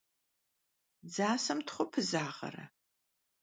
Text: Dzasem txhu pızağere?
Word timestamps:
Dzasem 1.05 1.59
txhu 1.67 1.85
pızağere? 1.91 2.65